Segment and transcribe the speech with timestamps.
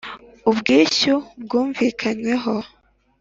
[0.49, 1.13] Ubwishyu
[1.43, 2.53] bwumvikanyweho